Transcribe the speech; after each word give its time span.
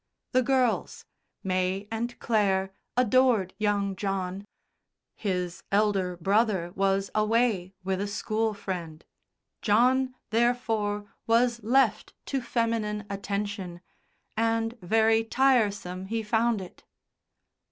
The 0.31 0.41
girls, 0.41 1.05
May 1.43 1.87
and 1.91 2.17
Clare, 2.17 2.73
adored 2.97 3.53
young 3.59 3.95
John. 3.95 4.47
His 5.13 5.61
elder 5.71 6.17
brother 6.17 6.71
was 6.75 7.11
away 7.13 7.75
with 7.83 8.01
a 8.01 8.07
school 8.07 8.55
friend. 8.55 9.05
John, 9.61 10.15
therefore, 10.31 11.05
was 11.27 11.61
left 11.61 12.15
to 12.25 12.41
feminine 12.41 13.05
attention, 13.11 13.79
and 14.35 14.73
very 14.81 15.23
tiresome 15.23 16.05
he 16.07 16.23
found 16.23 16.61
it. 16.61 16.83